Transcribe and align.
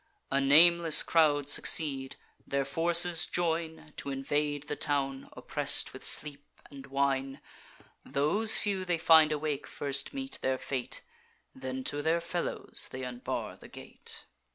A 0.31 0.41
nameless 0.41 1.03
crowd 1.03 1.47
succeed; 1.47 2.15
their 2.47 2.65
forces 2.65 3.27
join 3.27 3.93
T' 3.95 4.11
invade 4.11 4.63
the 4.63 4.75
town, 4.75 5.29
oppress'd 5.33 5.91
with 5.91 6.03
sleep 6.03 6.43
and 6.71 6.87
wine. 6.87 7.39
Those 8.03 8.57
few 8.57 8.83
they 8.83 8.97
find 8.97 9.31
awake 9.31 9.67
first 9.67 10.11
meet 10.11 10.39
their 10.41 10.57
fate; 10.57 11.03
Then 11.53 11.83
to 11.83 12.01
their 12.01 12.19
fellows 12.19 12.89
they 12.91 13.03
unbar 13.05 13.55
the 13.57 13.67
gate. 13.67 14.25